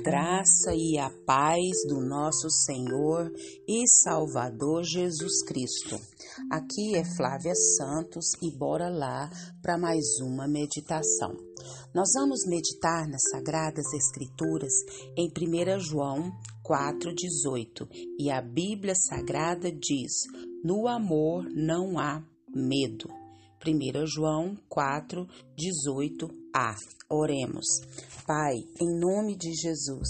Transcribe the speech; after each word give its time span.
graça 0.00 0.74
e 0.74 0.98
a 0.98 1.10
paz 1.26 1.76
do 1.86 2.00
nosso 2.00 2.48
Senhor 2.48 3.30
e 3.68 3.86
Salvador 3.86 4.82
Jesus 4.82 5.42
Cristo. 5.46 6.00
Aqui 6.50 6.96
é 6.96 7.04
Flávia 7.04 7.54
Santos 7.54 8.32
e 8.40 8.50
bora 8.50 8.88
lá 8.88 9.30
para 9.60 9.76
mais 9.76 10.04
uma 10.22 10.48
meditação. 10.48 11.36
Nós 11.94 12.08
vamos 12.14 12.46
meditar 12.46 13.06
nas 13.08 13.20
Sagradas 13.30 13.92
Escrituras 13.92 14.72
em 15.16 15.28
1 15.28 15.80
João 15.80 16.32
4,18 16.66 17.86
e 18.18 18.30
a 18.30 18.40
Bíblia 18.40 18.94
Sagrada 18.94 19.70
diz: 19.70 20.12
No 20.64 20.88
amor 20.88 21.44
não 21.54 21.98
há 21.98 22.24
medo. 22.48 23.19
1 23.62 24.06
João 24.06 24.56
4, 24.70 25.28
18a. 25.54 26.74
Oremos. 27.10 27.66
Pai, 28.26 28.54
em 28.80 28.98
nome 28.98 29.36
de 29.36 29.52
Jesus, 29.52 30.08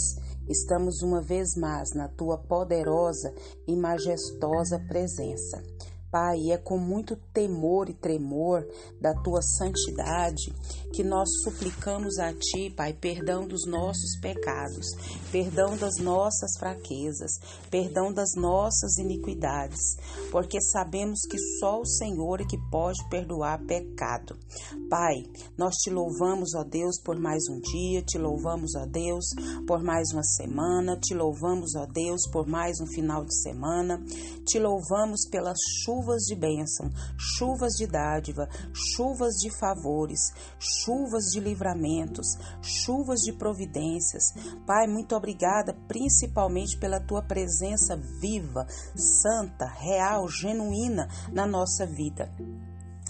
estamos 0.49 1.03
uma 1.03 1.21
vez 1.21 1.49
mais 1.57 1.93
na 1.93 2.09
tua 2.09 2.39
poderosa 2.39 3.35
e 3.67 3.75
majestosa 3.75 4.79
presença. 4.87 5.61
Pai, 6.11 6.51
é 6.51 6.59
com 6.59 6.77
muito 6.77 7.15
temor 7.33 7.89
e 7.89 7.95
tremor 7.95 8.67
da 9.01 9.15
tua 9.15 9.41
santidade 9.41 10.53
que 10.93 11.05
nós 11.05 11.29
suplicamos 11.45 12.19
a 12.19 12.33
ti, 12.33 12.69
Pai, 12.77 12.93
perdão 12.93 13.47
dos 13.47 13.65
nossos 13.65 14.19
pecados, 14.21 14.87
perdão 15.31 15.77
das 15.77 15.99
nossas 16.03 16.59
fraquezas, 16.59 17.31
perdão 17.71 18.13
das 18.13 18.31
nossas 18.35 18.99
iniquidades, 18.99 19.79
porque 20.33 20.61
sabemos 20.61 21.21
que 21.31 21.39
só 21.61 21.81
o 21.81 21.87
Senhor 21.87 22.41
é 22.41 22.45
que 22.45 22.59
pode 22.73 23.09
perdoar 23.09 23.65
pecado. 23.65 24.37
Pai, 24.89 25.15
nós 25.57 25.77
te 25.77 25.91
louvamos, 25.91 26.57
ó 26.57 26.65
Deus, 26.65 27.01
por 27.05 27.21
mais 27.21 27.45
um 27.49 27.61
dia, 27.61 28.03
te 28.03 28.19
louvamos, 28.19 28.75
ó 28.75 28.85
Deus, 28.85 29.27
por 29.65 29.81
mais 29.81 30.09
uma 30.13 30.25
semana, 30.25 30.99
te 30.99 31.15
louvamos, 31.15 31.77
ó 31.77 31.87
Deus, 31.87 32.23
por 32.33 32.49
mais 32.49 32.81
um 32.81 32.87
final 32.89 33.25
de 33.25 33.43
semana, 33.43 34.03
te 34.45 34.59
louvamos 34.59 35.21
pelas 35.31 35.59
chuvas 35.85 36.00
chuvas 36.01 36.23
de 36.23 36.35
bênção, 36.35 36.91
chuvas 37.19 37.75
de 37.75 37.87
dádiva, 37.87 38.49
chuvas 38.73 39.35
de 39.35 39.51
favores, 39.51 40.33
chuvas 40.59 41.25
de 41.25 41.41
livramentos, 41.41 42.39
chuvas 42.63 43.21
de 43.21 43.33
providências. 43.35 44.33
Pai, 44.67 44.87
muito 44.87 45.15
obrigada, 45.15 45.75
principalmente 45.87 46.79
pela 46.79 47.01
tua 47.01 47.23
presença 47.23 47.97
viva, 48.19 48.67
santa, 48.97 49.67
real, 49.67 50.27
genuína 50.27 51.07
na 51.33 51.47
nossa 51.47 51.87
vida. 51.87 52.33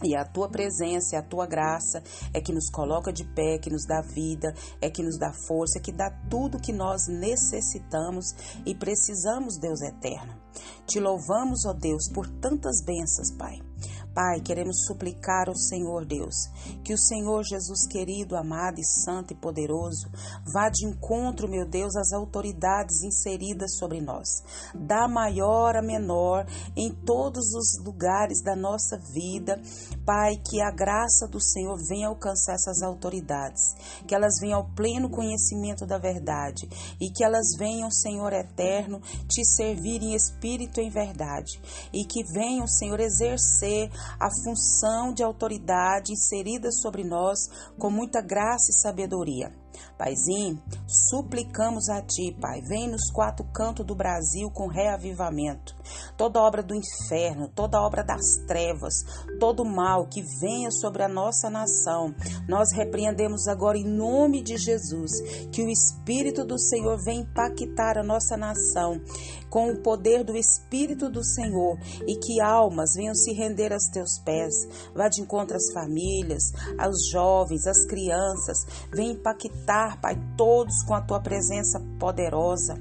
E 0.03 0.17
a 0.17 0.25
tua 0.25 0.49
presença 0.49 1.21
a 1.21 1.23
tua 1.23 1.47
graça 1.47 2.03
é 2.35 2.41
que 2.41 2.53
nos 2.53 2.69
coloca 2.71 3.13
de 3.13 3.25
pé, 3.25 3.59
que 3.59 3.71
nos 3.71 3.87
dá 3.87 4.01
vida, 4.01 4.53
é 4.81 4.91
que 4.91 5.03
nos 5.03 5.19
dá 5.19 5.33
força, 5.33 5.79
é 5.79 5.83
que 5.83 5.93
dá 5.93 6.11
tudo 6.29 6.61
que 6.61 6.73
nós 6.73 7.07
necessitamos 7.09 8.35
e 8.67 8.75
precisamos, 8.75 9.59
Deus 9.59 9.81
eterno. 9.83 10.35
Te 10.87 10.99
louvamos, 10.99 11.65
ó 11.67 11.73
Deus, 11.73 12.09
por 12.13 12.27
tantas 12.41 12.83
bênçãos, 12.85 13.31
Pai. 13.39 13.70
Pai, 14.15 14.41
queremos 14.41 14.85
suplicar 14.87 15.49
ao 15.49 15.55
Senhor 15.55 16.05
Deus 16.05 16.35
que 16.85 16.93
o 16.93 16.99
Senhor 16.99 17.45
Jesus 17.45 17.87
querido, 17.87 18.37
amado 18.37 18.81
e 18.81 18.85
santo 18.85 19.33
e 19.33 19.37
poderoso 19.37 20.11
vá 20.53 20.69
de 20.69 20.85
encontro, 20.87 21.49
meu 21.49 21.65
Deus, 21.65 21.95
às 21.97 22.13
autoridades 22.13 23.03
inseridas 23.03 23.77
sobre 23.77 24.01
nós, 24.01 24.29
da 24.75 25.07
maior 25.07 25.77
a 25.77 25.83
menor, 25.83 26.45
em 26.77 26.93
todos 26.93 27.55
os 27.55 27.85
lugares 27.85 28.43
da 28.43 28.57
nossa 28.57 28.99
vida. 28.99 29.61
Pai, 30.05 30.37
que 30.37 30.61
a 30.61 30.71
graça 30.71 31.29
do 31.29 31.41
Senhor 31.41 31.77
venha 31.89 32.09
alcançar 32.09 32.55
essas 32.55 32.83
autoridades, 32.83 33.75
que 34.09 34.15
elas 34.15 34.41
venham 34.41 34.59
ao 34.59 34.71
pleno 34.75 35.09
conhecimento 35.09 35.87
da 35.87 35.99
verdade 35.99 36.69
e 37.01 37.11
que 37.11 37.23
elas 37.23 37.57
venham, 37.57 37.91
Senhor 37.91 38.33
eterno, 38.33 39.01
te 39.29 39.45
servir 39.45 40.03
em 40.03 40.15
espírito 40.15 40.81
e 40.81 40.85
em 40.85 40.91
verdade 40.91 41.61
e 41.93 42.05
que 42.05 42.25
venham, 42.25 42.67
Senhor, 42.67 42.99
exercer 42.99 43.91
a 44.19 44.29
função 44.43 45.13
de 45.13 45.23
autoridade 45.23 46.13
inserida 46.13 46.71
sobre 46.71 47.05
nós 47.05 47.49
com 47.79 47.91
muita 47.91 48.21
graça 48.21 48.71
e 48.71 48.75
sabedoria. 48.75 49.60
Paizinho, 49.97 50.61
suplicamos 50.87 51.89
a 51.89 52.01
Ti, 52.01 52.37
Pai, 52.41 52.61
vem 52.63 52.89
nos 52.89 53.11
quatro 53.11 53.45
cantos 53.53 53.85
do 53.85 53.95
Brasil 53.95 54.51
com 54.51 54.67
reavivamento. 54.67 55.75
Toda 56.17 56.41
obra 56.41 56.63
do 56.63 56.75
inferno, 56.75 57.49
toda 57.49 57.81
obra 57.81 58.03
das 58.03 58.37
trevas, 58.47 58.95
todo 59.39 59.65
mal 59.65 60.07
que 60.07 60.23
venha 60.41 60.71
sobre 60.71 61.03
a 61.03 61.09
nossa 61.09 61.51
nação, 61.51 62.15
nós 62.49 62.73
repreendemos 62.73 63.47
agora 63.47 63.77
em 63.77 63.85
nome 63.85 64.43
de 64.43 64.57
Jesus, 64.57 65.11
que 65.53 65.63
o 65.63 65.69
Espírito 65.69 66.45
do 66.45 66.59
Senhor 66.59 66.97
venha 67.05 67.23
impactar 67.23 67.99
a 67.99 68.03
nossa 68.03 68.37
nação 68.37 69.01
com 69.51 69.71
o 69.71 69.83
poder 69.83 70.23
do 70.25 70.37
Espírito 70.37 71.11
do 71.11 71.25
Senhor 71.25 71.77
e 72.07 72.17
que 72.17 72.41
almas 72.41 72.95
venham 72.95 73.15
se 73.15 73.33
render 73.33 73.73
aos 73.73 73.89
Teus 73.93 74.19
pés. 74.25 74.55
Vá 74.95 75.09
de 75.09 75.21
encontro 75.21 75.57
às 75.57 75.73
famílias, 75.73 76.45
aos 76.79 77.11
jovens, 77.11 77.67
às 77.67 77.85
crianças, 77.85 78.59
venha 78.93 79.13
impactar 79.13 79.70
Pai, 80.01 80.17
todos 80.37 80.83
com 80.83 80.95
a 80.95 81.01
tua 81.01 81.21
presença 81.21 81.79
poderosa. 82.01 82.75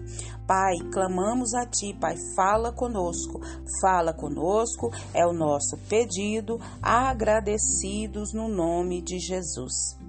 Pai, 0.47 0.73
clamamos 0.91 1.53
a 1.53 1.63
ti, 1.63 1.93
Pai, 1.93 2.15
fala 2.35 2.73
conosco, 2.73 3.39
fala 3.79 4.11
conosco, 4.11 4.89
é 5.13 5.23
o 5.23 5.31
nosso 5.31 5.77
pedido, 5.87 6.57
agradecidos 6.81 8.33
no 8.33 8.47
nome 8.47 9.03
de 9.03 9.19
Jesus. 9.19 9.99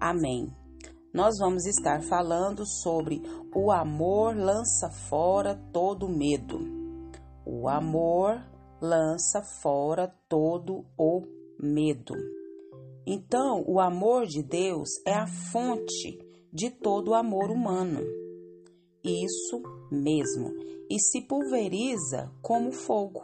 Amém. 0.00 0.50
Nós 1.12 1.38
vamos 1.38 1.66
estar 1.66 2.02
falando 2.04 2.64
sobre 2.64 3.20
o 3.54 3.70
amor 3.70 4.34
lança 4.34 4.88
fora 5.10 5.54
todo 5.70 6.08
medo. 6.08 6.58
O 7.44 7.68
amor 7.68 8.40
lança 8.80 9.42
fora 9.42 10.10
todo 10.26 10.86
o 10.96 11.20
medo. 11.62 12.14
Então, 13.06 13.62
o 13.66 13.78
amor 13.78 14.24
de 14.24 14.42
Deus 14.42 14.88
é 15.06 15.12
a 15.12 15.26
fonte 15.26 16.29
de 16.52 16.70
todo 16.70 17.08
o 17.08 17.14
amor 17.14 17.50
humano. 17.50 18.00
Isso 19.02 19.62
mesmo, 19.90 20.54
e 20.88 20.98
se 21.00 21.22
pulveriza 21.22 22.30
como 22.42 22.72
fogo. 22.72 23.22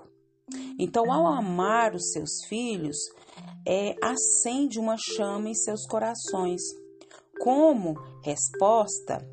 Então, 0.79 1.11
ao 1.13 1.27
amar 1.27 1.95
os 1.95 2.13
seus 2.13 2.45
filhos, 2.49 2.97
é, 3.67 3.97
acende 4.03 4.79
uma 4.79 4.97
chama 4.97 5.49
em 5.49 5.55
seus 5.55 5.87
corações. 5.87 6.63
Como 7.41 7.95
resposta, 8.23 9.27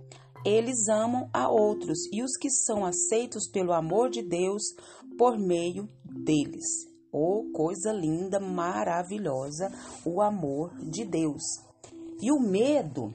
eles 0.46 0.88
amam 0.90 1.30
a 1.32 1.50
outros 1.50 2.00
e 2.12 2.22
os 2.22 2.36
que 2.38 2.50
são 2.50 2.86
aceitos 2.86 3.48
pelo 3.50 3.72
amor 3.72 4.10
de 4.10 4.22
Deus 4.22 4.64
por 5.18 5.38
meio 5.38 5.88
deles. 6.04 6.66
Oh, 7.12 7.46
coisa 7.54 7.94
linda, 7.94 8.40
maravilhosa, 8.40 9.72
o 10.04 10.20
amor 10.20 10.74
de 10.80 11.06
Deus. 11.06 11.44
E 12.20 12.32
o 12.32 12.40
medo, 12.40 13.14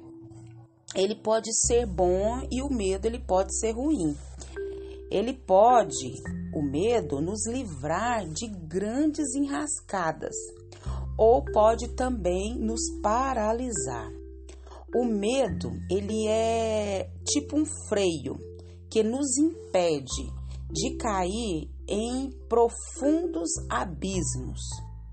ele 0.98 1.14
pode 1.14 1.54
ser 1.54 1.86
bom 1.86 2.42
e 2.50 2.60
o 2.60 2.69
medo 2.69 3.06
ele 3.06 3.20
pode 3.20 3.56
ser 3.56 3.70
ruim. 3.70 4.16
Ele 5.09 5.32
pode, 5.32 6.12
o 6.53 6.60
medo, 6.60 7.20
nos 7.20 7.47
livrar 7.47 8.28
de 8.28 8.48
grandes 8.48 9.32
enrascadas, 9.37 10.34
ou 11.16 11.44
pode 11.44 11.94
também 11.94 12.58
nos 12.58 12.81
paralisar. 13.00 14.10
O 14.92 15.04
medo, 15.04 15.70
ele 15.88 16.26
é 16.26 17.08
tipo 17.25 17.56
um 17.56 17.64
freio 17.88 18.37
que 18.91 19.04
nos 19.04 19.38
impede 19.38 20.32
de 20.69 20.97
cair 20.97 21.70
em 21.87 22.31
profundos 22.48 23.50
abismos. 23.70 24.60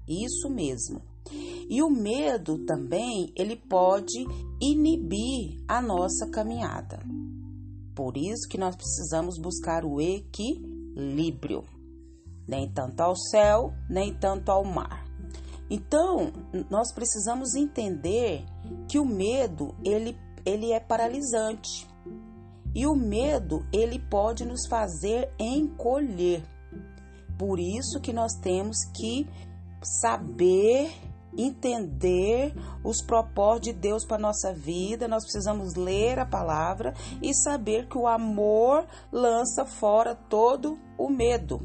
Isso 0.08 0.50
mesmo. 0.50 1.15
E 1.32 1.82
o 1.82 1.90
medo 1.90 2.60
também, 2.66 3.32
ele 3.36 3.56
pode 3.56 4.26
inibir 4.62 5.64
a 5.68 5.82
nossa 5.82 6.30
caminhada. 6.30 7.00
Por 7.96 8.18
isso 8.18 8.48
que 8.50 8.58
nós 8.58 8.76
precisamos 8.76 9.40
buscar 9.40 9.84
o 9.86 10.00
equilíbrio. 10.00 11.64
Nem 12.48 12.72
tanto 12.72 13.02
ao 13.02 13.16
céu, 13.16 13.74
nem 13.90 14.14
tanto 14.14 14.52
ao 14.52 14.64
mar. 14.64 15.06
Então, 15.70 16.32
nós 16.70 16.94
precisamos 16.94 17.56
entender 17.56 18.46
que 18.88 19.00
o 19.00 19.06
medo, 19.06 19.74
ele, 19.84 20.16
ele 20.46 20.72
é 20.72 20.80
paralisante. 20.80 21.88
E 22.76 22.86
o 22.86 22.96
medo, 22.96 23.66
ele 23.74 23.98
pode 23.98 24.46
nos 24.46 24.68
fazer 24.68 25.34
encolher. 25.40 26.44
Por 27.38 27.60
isso 27.60 28.00
que 28.00 28.14
nós 28.14 28.34
temos 28.42 28.78
que 28.94 29.28
saber 30.02 30.92
entender 31.38 32.54
os 32.84 33.02
propósitos 33.02 33.68
de 33.68 33.74
Deus 33.74 34.06
para 34.06 34.18
nossa 34.18 34.54
vida, 34.54 35.08
nós 35.08 35.24
precisamos 35.24 35.76
ler 35.76 36.20
a 36.20 36.26
palavra 36.26 36.94
e 37.22 37.34
saber 37.34 37.88
que 37.88 37.98
o 37.98 38.08
amor 38.08 38.86
lança 39.12 39.66
fora 39.66 40.16
todo 40.16 40.78
o 40.98 41.10
medo. 41.10 41.62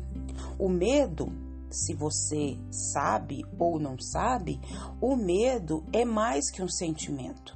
O 0.59 0.69
medo, 0.69 1.33
se 1.71 1.95
você 1.95 2.59
sabe 2.71 3.45
ou 3.59 3.79
não 3.79 3.99
sabe, 3.99 4.61
o 5.01 5.17
medo 5.17 5.85
é 5.93 6.05
mais 6.05 6.51
que 6.51 6.63
um 6.63 6.69
sentimento. 6.69 7.55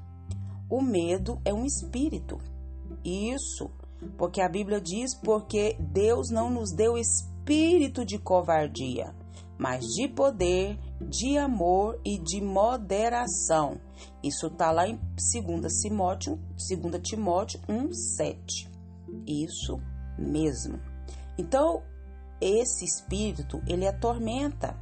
O 0.71 0.81
medo 0.81 1.41
é 1.45 1.53
um 1.53 1.65
espírito. 1.65 2.41
Isso, 3.05 3.71
porque 4.17 4.41
a 4.41 4.49
Bíblia 4.49 4.81
diz: 4.81 5.15
porque 5.15 5.77
Deus 5.79 6.31
não 6.31 6.51
nos 6.51 6.73
deu 6.73 6.97
espírito 6.97 8.05
de 8.05 8.19
covardia, 8.19 9.15
mas 9.59 9.85
de 9.87 10.09
poder, 10.09 10.79
de 11.01 11.39
amor 11.39 12.01
e 12.05 12.19
de 12.19 12.41
moderação. 12.41 13.81
Isso 14.23 14.47
está 14.49 14.71
lá 14.71 14.89
em 14.89 14.97
2 14.97 15.73
Timóteo, 15.81 16.39
2 16.57 17.03
Timóteo 17.03 17.61
1,7. 17.69 18.71
Isso 19.27 19.81
mesmo. 20.19 20.81
Então, 21.39 21.83
esse 22.41 22.85
espírito, 22.85 23.63
ele 23.67 23.87
atormenta 23.87 24.77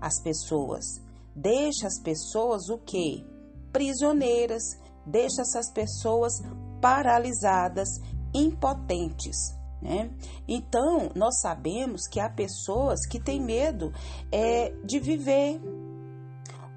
as 0.00 0.20
pessoas. 0.22 1.00
Deixa 1.34 1.86
as 1.86 2.00
pessoas 2.00 2.68
o 2.68 2.78
quê? 2.78 3.24
Prisioneiras, 3.72 4.62
deixa 5.06 5.42
essas 5.42 5.70
pessoas 5.72 6.32
paralisadas, 6.80 7.88
impotentes. 8.34 9.59
Né? 9.80 10.10
Então, 10.46 11.10
nós 11.14 11.40
sabemos 11.40 12.06
que 12.06 12.20
há 12.20 12.28
pessoas 12.28 13.06
que 13.06 13.18
têm 13.18 13.40
medo 13.40 13.92
é, 14.30 14.74
de 14.84 14.98
viver, 14.98 15.60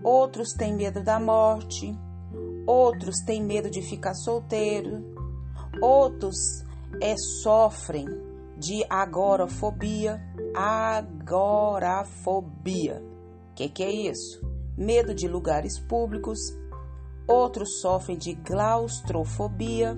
outros 0.04 0.54
têm 0.54 0.74
medo 0.74 1.04
da 1.04 1.20
morte, 1.20 1.98
outros 2.66 3.18
têm 3.26 3.44
medo 3.44 3.70
de 3.70 3.82
ficar 3.82 4.14
solteiro, 4.14 5.04
outros 5.82 6.64
é, 7.02 7.16
sofrem 7.18 8.06
de 8.58 8.86
agorafobia. 8.90 10.22
Agorafobia. 10.56 11.84
O 13.52 13.56
que, 13.56 13.68
que 13.70 13.84
é 13.84 13.92
isso? 13.92 14.42
Medo 14.78 15.14
de 15.14 15.28
lugares 15.28 15.78
públicos. 15.80 16.40
Outros 17.28 17.82
sofrem 17.82 18.18
de 18.18 18.36
claustrofobia, 18.36 19.98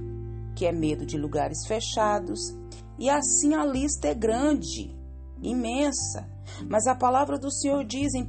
que 0.56 0.66
é 0.66 0.72
medo 0.72 1.06
de 1.06 1.18
lugares 1.18 1.68
fechados. 1.68 2.56
E 2.98 3.10
assim 3.10 3.54
a 3.54 3.66
lista 3.66 4.08
é 4.08 4.14
grande, 4.14 4.96
imensa. 5.42 6.30
Mas 6.70 6.88
a 6.88 6.96
palavra 6.96 7.38
do 7.38 7.52
Senhor 7.52 7.84
diz 7.84 8.14
em 8.14 8.24
1 8.24 8.26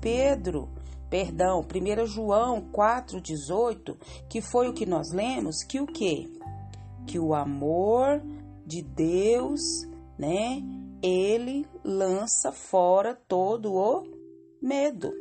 Pedro, 0.00 0.68
perdão, 1.10 1.60
1 1.60 2.06
João 2.06 2.70
4,18, 2.70 3.96
que 4.28 4.40
foi 4.40 4.68
o 4.68 4.72
que 4.72 4.86
nós 4.86 5.12
lemos, 5.12 5.64
que 5.68 5.80
o 5.80 5.86
quê? 5.86 6.28
Que 7.06 7.18
o 7.18 7.34
amor 7.34 8.22
de 8.66 8.82
Deus, 8.82 9.60
né? 10.18 10.62
Ele 11.02 11.66
lança 11.84 12.52
fora 12.52 13.14
todo 13.14 13.74
o 13.74 14.02
medo. 14.62 15.12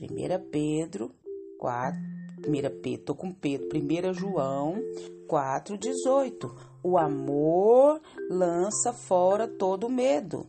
1 0.00 0.50
Pedro 0.50 1.14
4, 1.58 2.00
1 2.46 2.80
Pedro, 2.82 3.04
tô 3.04 3.14
com 3.14 3.32
Pedro, 3.32 3.68
1 3.72 4.12
João 4.12 4.74
4,18. 5.28 6.71
O 6.82 6.98
amor 6.98 8.00
lança 8.30 8.92
fora 8.92 9.46
todo 9.46 9.88
medo. 9.88 10.46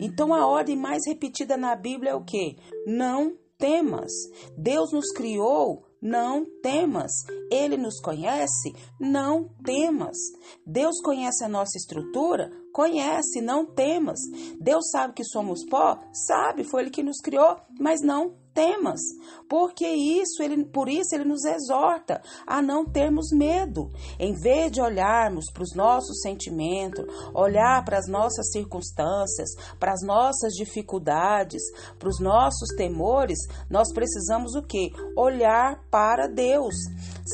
Então 0.00 0.34
a 0.34 0.46
ordem 0.46 0.76
mais 0.76 1.02
repetida 1.06 1.56
na 1.56 1.74
Bíblia 1.74 2.10
é 2.10 2.14
o 2.14 2.24
que? 2.24 2.56
Não 2.86 3.36
temas. 3.58 4.12
Deus 4.56 4.92
nos 4.92 5.10
criou 5.12 5.86
não 6.00 6.44
temas. 6.62 7.10
Ele 7.50 7.76
nos 7.76 8.00
conhece? 8.00 8.72
Não 9.00 9.48
temas. 9.64 10.16
Deus 10.64 11.00
conhece 11.02 11.44
a 11.44 11.48
nossa 11.48 11.76
estrutura? 11.76 12.50
Conhece, 12.72 13.40
não 13.40 13.66
temas. 13.66 14.18
Deus 14.60 14.90
sabe 14.90 15.14
que 15.14 15.24
somos 15.24 15.64
pó? 15.68 15.98
Sabe, 16.12 16.64
foi 16.64 16.82
Ele 16.82 16.90
que 16.90 17.02
nos 17.02 17.20
criou, 17.20 17.56
mas 17.80 18.00
não 18.02 18.36
temas. 18.56 19.00
Porque 19.48 19.86
isso, 19.86 20.42
ele, 20.42 20.64
por 20.64 20.88
isso 20.88 21.14
ele 21.14 21.24
nos 21.24 21.44
exorta 21.44 22.22
a 22.46 22.62
não 22.62 22.84
termos 22.84 23.28
medo. 23.30 23.90
Em 24.18 24.32
vez 24.32 24.72
de 24.72 24.80
olharmos 24.80 25.44
para 25.52 25.62
os 25.62 25.74
nossos 25.76 26.20
sentimentos, 26.22 27.04
olhar 27.34 27.84
para 27.84 27.98
as 27.98 28.08
nossas 28.08 28.50
circunstâncias, 28.50 29.50
para 29.78 29.92
as 29.92 30.00
nossas 30.02 30.54
dificuldades, 30.54 31.62
para 31.98 32.08
os 32.08 32.18
nossos 32.18 32.70
temores, 32.76 33.38
nós 33.70 33.92
precisamos 33.92 34.54
o 34.54 34.62
quê? 34.62 34.90
Olhar 35.16 35.84
para 35.90 36.26
Deus, 36.26 36.74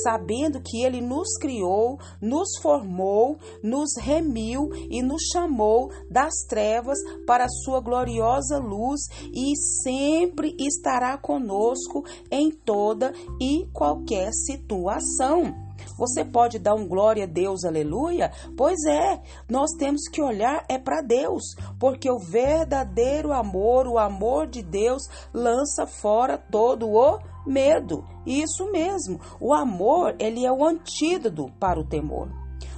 sabendo 0.03 0.61
que 0.61 0.83
ele 0.85 1.01
nos 1.01 1.29
criou, 1.39 1.99
nos 2.21 2.49
formou, 2.61 3.39
nos 3.63 3.91
remiu 3.99 4.71
e 4.91 5.03
nos 5.03 5.23
chamou 5.33 5.91
das 6.11 6.35
trevas 6.49 6.99
para 7.27 7.45
a 7.45 7.49
sua 7.65 7.81
gloriosa 7.81 8.59
luz 8.59 9.01
e 9.33 9.55
sempre 9.83 10.57
estará 10.59 11.12
conosco 11.19 12.05
em 12.31 12.51
toda 12.51 13.13
e 13.41 13.69
qualquer 13.73 14.31
situação. 14.33 15.55
Você 15.99 16.25
pode 16.25 16.59
dar 16.59 16.75
um 16.75 16.87
glória 16.87 17.25
a 17.25 17.27
Deus, 17.27 17.65
aleluia? 17.65 18.33
Pois 18.57 18.85
é, 18.85 19.21
nós 19.49 19.73
temos 19.79 20.09
que 20.09 20.23
olhar 20.23 20.65
é 20.69 20.79
para 20.79 21.03
Deus, 21.03 21.43
porque 21.79 22.11
o 22.11 22.19
verdadeiro 22.19 23.33
amor, 23.33 23.87
o 23.87 23.99
amor 23.99 24.47
de 24.47 24.63
Deus, 24.63 25.03
lança 25.33 25.87
fora 25.87 26.39
todo 26.39 26.89
o 26.89 27.19
medo. 27.47 28.05
Isso 28.25 28.71
mesmo, 28.71 29.21
o 29.41 29.53
amor, 29.53 30.15
ele 30.19 30.47
é 30.47 30.53
o 30.53 30.65
antídoto 30.65 31.53
para 31.59 31.81
o 31.81 31.85
temor. 31.85 32.29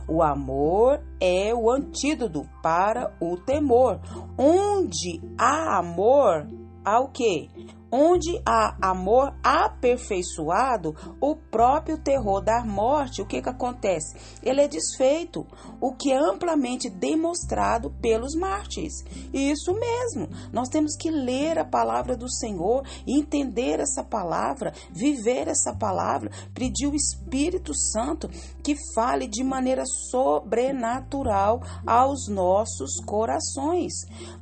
O 0.07 0.23
amor 0.23 1.03
é 1.19 1.55
o 1.55 1.71
antídoto 1.71 2.47
para 2.63 3.15
o 3.21 3.37
temor. 3.39 4.01
Onde 4.37 5.23
há 5.39 5.79
amor, 5.79 6.47
há 6.85 7.01
o 7.01 7.09
quê? 7.09 7.49
Onde 7.97 8.43
há 8.45 8.77
amor 8.83 9.33
aperfeiçoado, 9.41 10.97
o 11.21 11.37
próprio 11.37 11.97
terror 11.97 12.41
da 12.41 12.65
morte, 12.65 13.23
o 13.23 13.25
que, 13.25 13.41
que 13.41 13.49
acontece? 13.49 14.17
Ele 14.43 14.61
é 14.61 14.67
desfeito, 14.67 15.47
o 15.81 15.93
que 15.93 16.11
é 16.11 16.17
amplamente 16.17 16.91
demonstrado 16.91 17.93
pelos 18.03 18.35
mártires. 18.35 18.95
Isso 19.33 19.73
mesmo, 19.75 20.29
nós 20.53 20.69
temos 20.69 20.97
que 20.97 21.09
ler 21.09 21.57
a 21.57 21.65
palavra 21.65 22.17
do 22.17 22.29
Senhor, 22.29 22.85
entender 23.07 23.79
essa 23.79 24.03
palavra, 24.03 24.73
viver 24.91 25.47
essa 25.47 25.73
palavra, 25.73 26.33
pedir 26.53 26.89
o 26.89 26.97
Espírito 26.97 27.73
Santo 27.73 28.29
que 28.61 28.75
fale 28.93 29.29
de 29.29 29.45
maneira 29.45 29.85
sobrenatural 29.87 31.63
aos 31.87 32.27
nossos 32.29 32.97
corações. 33.07 33.93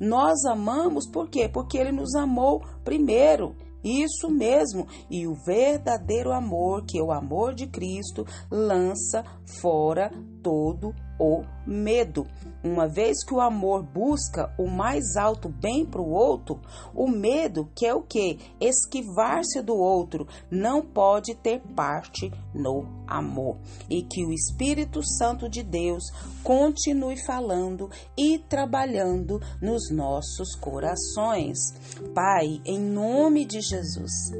Nós 0.00 0.42
amamos 0.46 1.06
por 1.06 1.28
quê? 1.28 1.50
Porque 1.50 1.76
Ele 1.76 1.92
nos 1.92 2.14
amou 2.14 2.62
primeiro. 2.84 3.54
Isso 3.84 4.30
mesmo, 4.30 4.86
e 5.10 5.26
o 5.26 5.34
verdadeiro 5.34 6.30
amor, 6.30 6.84
que 6.86 6.98
é 6.98 7.02
o 7.02 7.10
amor 7.10 7.52
de 7.52 7.66
Cristo, 7.66 8.24
lança 8.48 9.24
fora 9.60 10.12
todo 10.42 10.94
o 11.18 11.44
medo. 11.66 12.26
Uma 12.64 12.88
vez 12.88 13.24
que 13.24 13.34
o 13.34 13.40
amor 13.40 13.82
busca 13.82 14.52
o 14.58 14.68
mais 14.68 15.16
alto 15.16 15.48
bem 15.48 15.84
para 15.84 16.00
o 16.00 16.10
outro, 16.10 16.60
o 16.94 17.08
medo, 17.08 17.68
que 17.74 17.86
é 17.86 17.94
o 17.94 18.02
que? 18.02 18.38
Esquivar-se 18.60 19.62
do 19.62 19.76
outro, 19.76 20.26
não 20.50 20.82
pode 20.82 21.34
ter 21.34 21.60
parte 21.74 22.30
no 22.54 22.86
amor. 23.06 23.56
E 23.88 24.02
que 24.02 24.24
o 24.24 24.32
Espírito 24.32 25.00
Santo 25.04 25.48
de 25.48 25.62
Deus 25.62 26.04
continue 26.42 27.16
falando 27.24 27.90
e 28.16 28.38
trabalhando 28.38 29.40
nos 29.60 29.90
nossos 29.90 30.54
corações. 30.56 31.58
Pai, 32.14 32.60
em 32.64 32.80
nome 32.80 33.44
de 33.44 33.60
Jesus, 33.60 34.30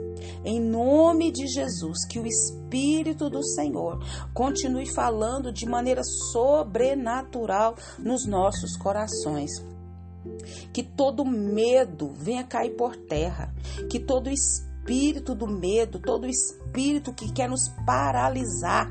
em 0.45 0.61
nome 0.61 1.31
de 1.31 1.47
Jesus, 1.47 2.07
que 2.09 2.19
o 2.19 2.27
Espírito 2.27 3.29
do 3.29 3.43
Senhor 3.43 3.99
continue 4.33 4.87
falando 4.87 5.53
de 5.53 5.67
maneira 5.67 6.03
sobrenatural 6.05 7.77
nos 7.99 8.27
nossos 8.27 8.77
corações. 8.77 9.51
Que 10.73 10.83
todo 10.83 11.25
medo 11.25 12.13
venha 12.15 12.45
cair 12.45 12.77
por 12.77 12.97
terra, 12.97 13.53
que 13.91 13.99
todo 13.99 14.31
espírito 14.31 14.72
do 15.35 15.47
medo, 15.47 16.01
todo 16.01 16.27
espírito 16.27 17.13
que 17.13 17.33
quer 17.33 17.49
nos 17.49 17.69
paralisar, 17.87 18.91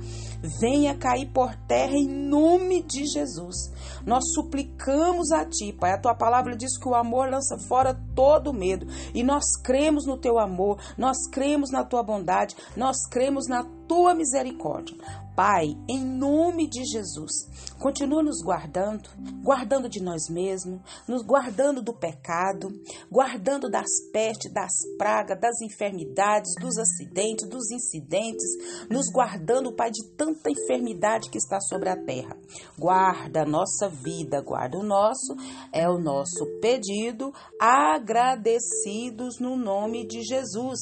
venha 0.60 0.95
cair 0.95 1.29
por 1.31 1.53
terra 1.67 1.93
em 1.93 2.07
nome 2.07 2.81
de 2.81 3.05
Jesus. 3.05 3.71
Nós 4.05 4.24
suplicamos 4.33 5.31
a 5.31 5.45
Ti, 5.45 5.74
Pai. 5.74 5.91
A 5.91 5.98
Tua 5.98 6.15
palavra 6.15 6.55
diz 6.55 6.77
que 6.77 6.88
o 6.88 6.95
amor 6.95 7.29
lança 7.29 7.57
fora 7.67 7.93
todo 8.15 8.53
medo. 8.53 8.88
E 9.13 9.24
nós 9.24 9.43
cremos 9.63 10.05
no 10.05 10.17
Teu 10.17 10.39
amor, 10.39 10.79
nós 10.98 11.17
cremos 11.29 11.69
na 11.71 11.83
Tua 11.83 12.03
bondade, 12.03 12.55
nós 12.75 12.95
cremos 13.10 13.48
na 13.48 13.63
Tua 13.88 14.13
misericórdia. 14.13 14.95
Pai, 15.35 15.77
em 15.89 16.03
nome 16.03 16.67
de 16.67 16.83
Jesus, 16.83 17.31
continua 17.79 18.21
nos 18.21 18.41
guardando, 18.43 19.09
guardando 19.41 19.88
de 19.88 20.03
nós 20.03 20.27
mesmos, 20.29 20.81
nos 21.07 21.23
guardando 21.23 21.81
do 21.81 21.93
pecado, 21.93 22.69
guardando 23.09 23.69
das 23.69 23.88
pestes, 24.11 24.51
das 24.51 24.71
pragas, 24.97 25.39
das 25.39 25.61
enfermidades, 25.61 26.51
dos 26.59 26.77
acidentes, 26.77 27.47
dos 27.47 27.71
incidentes, 27.71 28.45
nos 28.89 29.09
guardando, 29.11 29.73
Pai, 29.73 29.89
de 29.89 30.05
tanta 30.17 30.50
enfermidade 30.51 31.29
que 31.29 31.38
está 31.38 31.61
sobre 31.61 31.89
a 31.89 31.95
terra. 31.95 32.38
Guarda 32.77 33.43
a 33.43 33.45
nossa 33.45 33.88
vida, 33.88 34.41
guarda 34.41 34.77
o 34.77 34.83
nosso, 34.83 35.33
é 35.71 35.89
o 35.89 35.97
nosso 35.97 36.45
pedido, 36.59 37.31
agradecidos 37.59 39.39
no 39.39 39.55
nome 39.55 40.05
de 40.05 40.21
Jesus. 40.23 40.79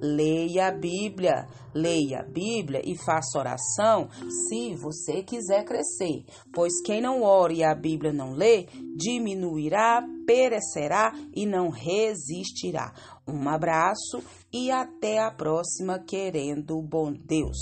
Leia 0.00 0.68
a 0.68 0.72
Bíblia, 0.72 1.48
leia 1.74 2.20
a 2.20 2.22
Bíblia 2.22 2.80
e 2.84 2.96
faça 2.96 3.38
oração 3.38 4.08
se 4.48 4.74
você 4.76 5.22
quiser 5.22 5.64
crescer, 5.64 6.24
pois 6.52 6.80
quem 6.82 7.00
não 7.00 7.22
ora 7.22 7.52
e 7.52 7.64
a 7.64 7.74
Bíblia 7.74 8.12
não 8.12 8.32
lê, 8.32 8.66
diminuirá, 8.96 10.00
perecerá 10.26 11.12
e 11.34 11.46
não 11.46 11.68
resistirá. 11.68 12.92
Um 13.26 13.48
abraço 13.48 14.22
e 14.52 14.70
até 14.70 15.18
a 15.18 15.30
próxima, 15.30 15.98
querendo 15.98 16.78
o 16.78 16.82
bom 16.82 17.12
Deus. 17.12 17.58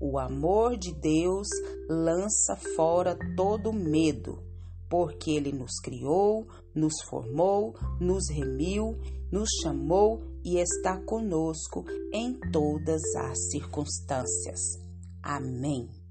O 0.00 0.18
amor 0.18 0.76
de 0.76 0.92
Deus 0.92 1.46
lança 1.88 2.56
fora 2.76 3.16
todo 3.36 3.72
medo, 3.72 4.42
porque 4.90 5.30
Ele 5.30 5.52
nos 5.52 5.80
criou, 5.80 6.46
nos 6.74 6.94
formou, 7.08 7.74
nos 8.00 8.28
remiu, 8.28 8.98
nos 9.30 9.48
chamou 9.62 10.33
e 10.44 10.58
está 10.58 10.96
conosco 10.98 11.84
em 12.12 12.34
todas 12.52 13.02
as 13.16 13.50
circunstâncias. 13.50 14.78
Amém. 15.22 16.03